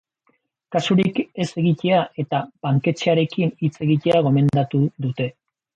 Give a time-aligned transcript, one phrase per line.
[0.75, 5.35] Kasurik ez egitea eta banketxearekin hitz egitea gomendatu dute.